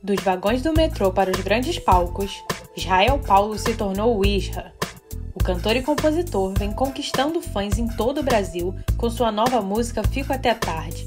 [0.00, 2.44] Dos vagões do metrô para os grandes palcos,
[2.76, 4.72] Israel Paulo se tornou o Isra.
[5.34, 10.04] O cantor e compositor vem conquistando fãs em todo o Brasil com sua nova música
[10.04, 11.04] Fico Até Tarde.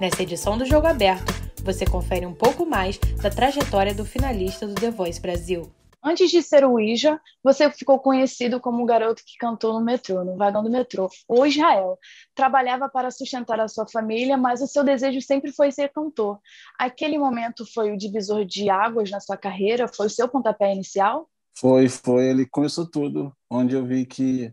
[0.00, 1.30] Nessa edição do Jogo Aberto,
[1.62, 5.70] você confere um pouco mais da trajetória do finalista do The Voice Brasil.
[6.04, 10.24] Antes de ser o Ija, você ficou conhecido como o garoto que cantou no metrô,
[10.24, 11.96] no vagão do metrô, o Israel.
[12.34, 16.40] Trabalhava para sustentar a sua família, mas o seu desejo sempre foi ser cantor.
[16.76, 19.86] Aquele momento foi o divisor de águas na sua carreira?
[19.86, 21.30] Foi o seu pontapé inicial?
[21.56, 22.30] Foi, foi.
[22.30, 24.52] Ele começou tudo, onde eu vi que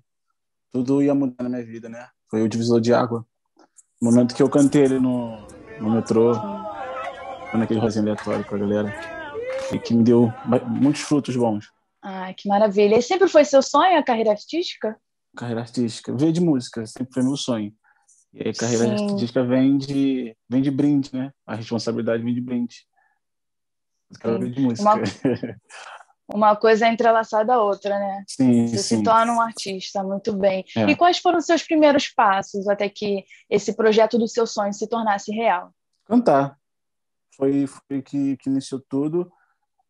[0.72, 2.08] tudo ia mudar na minha vida, né?
[2.30, 3.26] Foi o divisor de água.
[4.00, 5.48] No momento que eu cantei ele no,
[5.80, 6.34] no metrô,
[7.56, 9.19] naquele rosinho aleatório com a galera
[9.72, 10.32] e que me deu
[10.68, 11.72] muitos frutos bons.
[12.02, 12.98] Ah, que maravilha.
[12.98, 14.98] E sempre foi seu sonho a carreira artística?
[15.36, 16.16] Carreira artística.
[16.16, 17.74] Veio de música, sempre foi meu sonho.
[18.34, 19.10] E aí, a carreira Sim.
[19.10, 21.32] artística vem de, vem de brinde, né?
[21.46, 22.86] A responsabilidade vem de brinde.
[24.20, 24.90] Carreira de música.
[24.90, 25.04] Uma,
[26.52, 28.24] uma coisa é entrelaçada à outra, né?
[28.28, 28.98] Sim, Você sim.
[28.98, 30.64] se torna um artista, muito bem.
[30.76, 30.90] É.
[30.90, 34.88] E quais foram os seus primeiros passos até que esse projeto do seu sonho se
[34.88, 35.74] tornasse real?
[36.06, 36.58] Cantar.
[37.36, 39.32] Foi, foi que, que iniciou tudo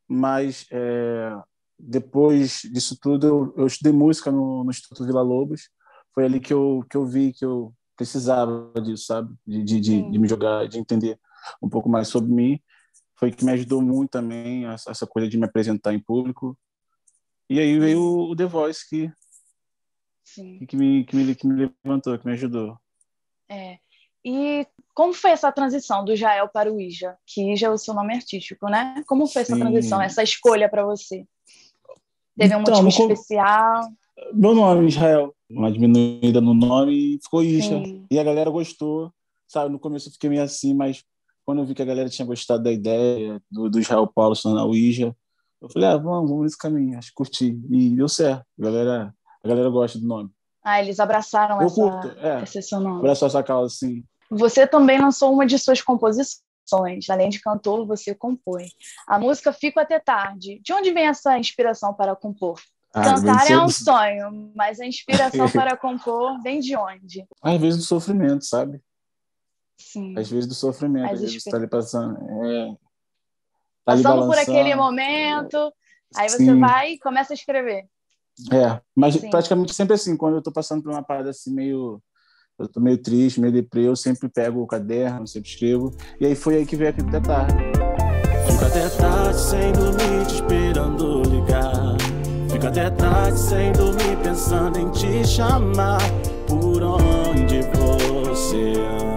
[0.10, 1.32] mas é,
[1.78, 5.70] depois disso tudo eu, eu estudei música no, no, Instituto Vila Lobos.
[6.14, 9.34] Foi ali que eu que eu vi que eu precisava disso sabe?
[9.46, 11.20] De, de, de, de me jogar de entender
[11.62, 12.60] um pouco mais sobre mim.
[13.16, 16.58] Foi que me ajudou muito também essa, coisa de me apresentar em público.
[17.50, 19.12] E aí veio o The Voice que
[20.24, 20.66] Sim.
[20.66, 22.78] que me, que me que me levantou que me ajudou.
[23.48, 23.80] É.
[24.24, 24.66] E
[25.00, 27.16] como foi essa transição do Jael para o Ija?
[27.26, 29.02] Que Ija é o seu nome artístico, né?
[29.08, 29.62] Como foi essa Sim.
[29.62, 31.26] transição, essa escolha para você?
[32.38, 33.88] Teve um então, motivo especial?
[34.34, 37.82] Meu nome, Israel, uma diminuída no nome e ficou Ija.
[38.12, 39.10] E a galera gostou,
[39.48, 39.72] sabe?
[39.72, 41.02] No começo eu fiquei meio assim, mas
[41.46, 44.44] quando eu vi que a galera tinha gostado da ideia do, do Israel Paulo se
[44.44, 45.16] tornar o Ija,
[45.62, 47.58] eu falei, ah, vamos, vamos nesse caminho, acho que curti.
[47.72, 49.16] E deu certo, a galera,
[49.46, 50.30] a galera gosta do nome.
[50.62, 53.00] Ah, eles abraçaram eu essa, curto, é, esse seu nome.
[53.00, 54.04] Abraçou essa causa, sim.
[54.30, 56.44] Você também lançou uma de suas composições.
[57.10, 58.68] Além de cantor, você compõe.
[59.08, 60.60] A música Fico Até Tarde.
[60.64, 62.60] De onde vem essa inspiração para compor?
[62.94, 67.26] Ah, Cantar é um sonho, mas a inspiração para compor vem de onde?
[67.42, 68.82] Às vezes do sofrimento, sabe?
[69.78, 70.18] Sim.
[70.18, 71.14] Às vezes do sofrimento.
[71.14, 72.18] Às vezes está ali passando.
[72.46, 72.72] É...
[73.86, 75.74] Tá passando por aquele momento,
[76.16, 76.60] aí você Sim.
[76.60, 77.88] vai e começa a escrever.
[78.52, 79.30] É, mas Sim.
[79.30, 82.02] praticamente sempre assim, quando eu estou passando por uma parada assim meio
[82.60, 85.96] eu tô meio triste, meio deprê, eu sempre pego o caderno, sempre escrevo.
[86.20, 87.54] E aí foi aí que veio aqui até tarde.
[88.52, 91.98] Fico até tarde sem dormir, te esperando ligar.
[92.52, 96.02] Fico até tarde sem dormir, pensando em te chamar.
[96.48, 98.74] Por onde você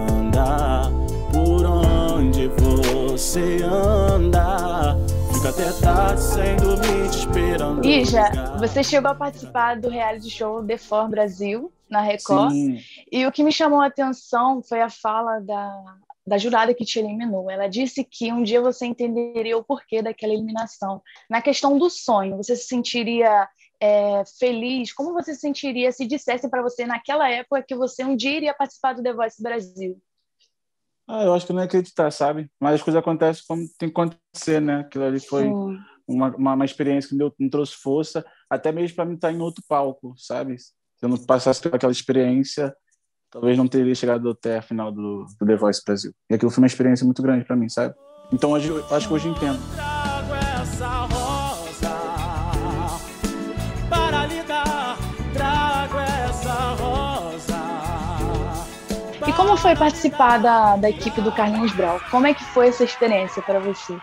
[0.09, 0.89] anda?
[1.33, 4.97] Por onde você anda?
[5.33, 7.85] Fico até tarde sem dormir, te esperando.
[7.85, 12.51] Ija, você chegou a participar do reality show The For Brasil na Record.
[12.51, 12.79] Sim.
[13.11, 16.99] E o que me chamou a atenção foi a fala da, da jurada que te
[16.99, 17.49] eliminou.
[17.49, 21.01] Ela disse que um dia você entenderia o porquê daquela eliminação.
[21.29, 23.47] Na questão do sonho, você se sentiria
[23.79, 24.91] é, feliz?
[24.91, 28.53] Como você se sentiria se dissessem para você naquela época que você um dia iria
[28.53, 30.01] participar do The Voice Brasil?
[31.07, 32.49] Ah, eu acho que não é acreditar, sabe?
[32.59, 34.79] Mas as coisas acontecem como tem que acontecer, né?
[34.79, 35.47] Aquilo ali foi
[36.07, 39.31] uma, uma, uma, experiência que me, deu, me trouxe força, até mesmo para mim estar
[39.31, 40.55] em outro palco, sabe?
[41.03, 42.73] Se eu não passasse por aquela experiência,
[43.29, 46.13] talvez não teria chegado até a final do, do The Voice Brasil.
[46.29, 47.93] E aquilo foi uma experiência muito grande para mim, sabe?
[48.31, 49.59] Então hoje, eu acho que hoje eu entendo.
[59.27, 61.99] E como foi participar da, da equipe do Carlinhos Brau?
[62.09, 63.93] Como é que foi essa experiência para você?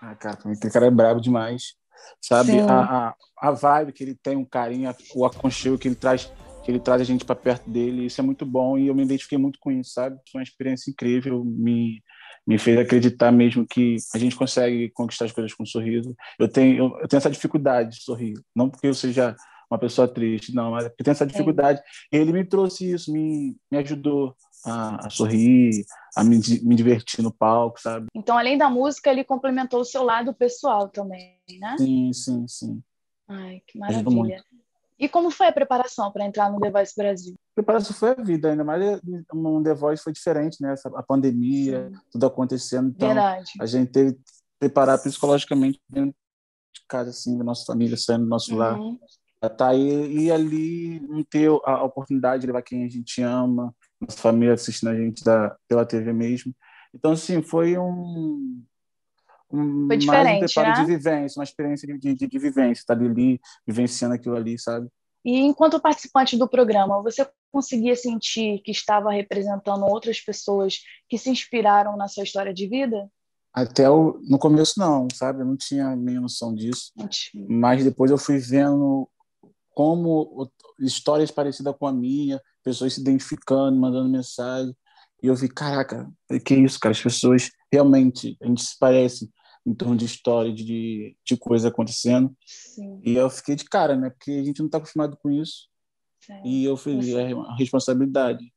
[0.00, 1.81] Ah, cara, aquele cara é brabo demais
[2.20, 2.60] sabe?
[2.60, 6.30] A, a, a, vibe que ele tem, um carinho, o aconchego que ele traz,
[6.64, 9.02] que ele traz a gente para perto dele, isso é muito bom e eu me
[9.02, 10.16] identifiquei muito com isso, sabe?
[10.30, 12.02] Foi uma experiência incrível, me
[12.44, 16.12] me fez acreditar mesmo que a gente consegue conquistar as coisas com um sorriso.
[16.36, 19.36] Eu tenho eu, tenho essa dificuldade de sorrir, não porque eu seja
[19.70, 21.80] uma pessoa triste, não, mas porque tem essa dificuldade.
[22.12, 25.84] E ele me trouxe isso, me, me ajudou a, a sorrir,
[26.16, 28.06] a me, me divertir no palco, sabe?
[28.14, 31.76] Então, além da música, ele complementou o seu lado pessoal também, né?
[31.78, 32.82] Sim, sim, sim.
[33.28, 34.44] Ai, que maravilha.
[34.98, 37.34] E como foi a preparação para entrar no The Voice Brasil?
[37.34, 39.00] A preparação foi a vida, ainda mais
[39.34, 40.74] no The Voice foi diferente, né?
[40.94, 42.00] A pandemia, sim.
[42.12, 42.90] tudo acontecendo.
[42.94, 43.50] Então, Verdade.
[43.60, 44.20] a gente teve que
[44.60, 46.14] preparar psicologicamente dentro
[46.72, 48.58] de casa, assim, da nossa família, saindo do nosso uhum.
[48.58, 48.78] lar.
[49.56, 54.18] Tá aí, e ali não ter a oportunidade de levar quem a gente ama, nossa
[54.18, 56.54] família assistindo a gente da, pela TV mesmo.
[56.94, 58.62] Então, assim, foi um,
[59.86, 60.84] Foi diferente, mais um preparo né?
[60.84, 64.88] de vivência, uma experiência de, de, de vivência, estar tá ali, vivenciando aquilo ali, sabe?
[65.24, 71.30] E enquanto participante do programa, você conseguia sentir que estava representando outras pessoas que se
[71.30, 73.08] inspiraram na sua história de vida?
[73.54, 75.42] Até o, no começo não, sabe?
[75.42, 76.90] Eu não tinha a minha noção disso.
[77.48, 79.08] Mas depois eu fui vendo
[79.74, 84.74] como histórias parecidas com a minha, pessoas se identificando, mandando mensagem.
[85.22, 86.10] E eu vi, caraca,
[86.44, 86.92] que isso, cara?
[86.92, 89.30] As pessoas realmente, a gente se parece
[89.64, 92.34] em torno de história, de, de coisa acontecendo.
[92.44, 93.00] Sim.
[93.04, 94.10] E eu fiquei de cara, né?
[94.10, 95.68] Porque a gente não está acostumado com isso.
[96.20, 96.40] Sim.
[96.44, 98.52] E eu fui é uma responsabilidade.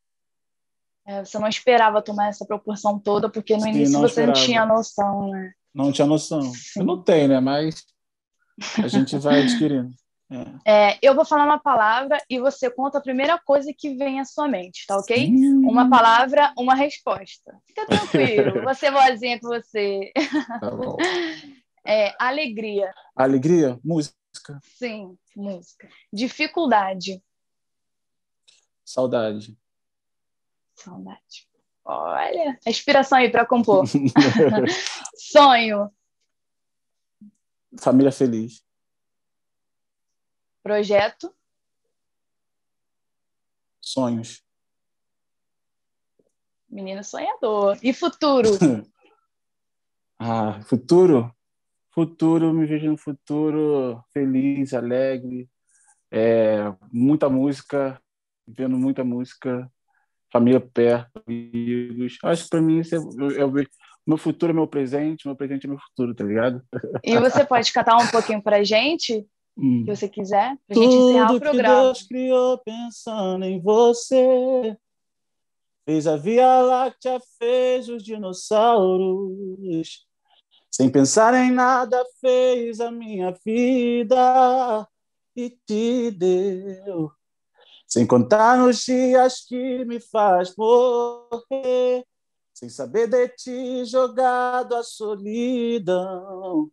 [1.06, 4.38] É, você não esperava tomar essa proporção toda, porque no Sim, início não você esperava.
[4.38, 5.52] não tinha noção, né?
[5.72, 6.42] Não tinha noção.
[6.42, 6.80] Sim.
[6.80, 7.38] Eu não tenho, né?
[7.38, 7.84] Mas
[8.82, 9.94] a gente vai adquirindo.
[10.28, 10.90] É.
[10.90, 14.24] É, eu vou falar uma palavra e você conta a primeira coisa que vem à
[14.24, 15.30] sua mente, tá ok?
[15.30, 15.68] Hum.
[15.68, 17.56] Uma palavra, uma resposta.
[17.66, 20.12] Fica tranquilo, ser boazinha com você.
[20.60, 20.96] Tá bom.
[21.88, 22.92] É, alegria.
[23.14, 23.78] Alegria?
[23.84, 24.60] Música.
[24.76, 25.88] Sim, música.
[26.12, 27.22] Dificuldade.
[28.84, 29.56] Saudade.
[30.74, 31.48] Saudade.
[31.84, 33.84] Olha, a inspiração aí para compor.
[35.14, 35.88] Sonho.
[37.78, 38.65] Família feliz.
[40.66, 41.32] Projeto.
[43.80, 44.42] Sonhos.
[46.68, 47.78] Menino sonhador.
[47.84, 48.50] E futuro?
[50.18, 51.32] ah, futuro?
[51.94, 55.48] Futuro, me vejo no futuro feliz, alegre,
[56.10, 58.02] é, muita música,
[58.44, 59.70] vendo muita música,
[60.32, 62.18] família perto, amigos.
[62.24, 63.66] Acho que para mim isso é, é, é,
[64.04, 66.60] meu futuro é meu presente, meu presente é meu futuro, tá ligado?
[67.04, 69.24] E você pode cantar um pouquinho pra gente?
[69.56, 69.84] Hum.
[69.84, 71.74] que você quiser, para a gente encerrar o programa.
[71.74, 74.76] Que Deus criou pensando em você.
[75.84, 80.04] Fez a Via Láctea, fez os dinossauros.
[80.70, 84.88] Sem pensar em nada, fez a minha vida
[85.34, 87.10] e te deu.
[87.86, 92.04] Sem contar nos dias que me faz morrer.
[92.52, 96.70] Sem saber de ti, jogado à solidão.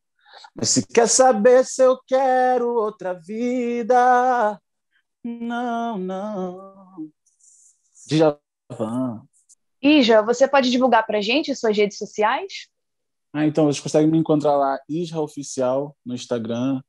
[0.55, 4.59] Mas se quer saber se eu quero outra vida,
[5.23, 7.09] não, não.
[8.07, 9.25] Djavan.
[9.81, 12.67] Ija, você pode divulgar para gente suas redes sociais?
[13.33, 16.81] Ah, então, vocês conseguem me encontrar lá, Isra Oficial, no Instagram,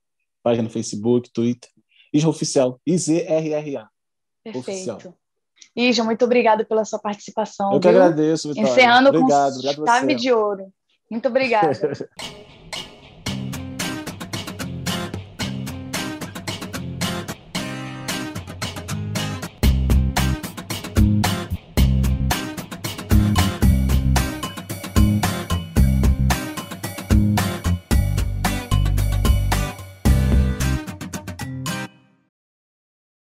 [0.42, 1.70] página no Facebook, Twitter.
[2.12, 3.88] Isra Oficial, I-Z-R-R-A.
[4.44, 4.58] Perfeito.
[4.58, 5.18] Oficial.
[5.74, 7.66] Ija, muito obrigada pela sua participação.
[7.66, 7.80] Eu viu?
[7.80, 8.70] que agradeço, Vitória.
[8.70, 10.72] Encerrando obrigado, com obrigado chave de ouro.
[11.10, 11.72] Muito obrigada.